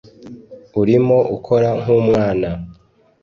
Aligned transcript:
urimo 0.81 1.17
ukora 1.35 1.69
nk'umwana 1.81 2.49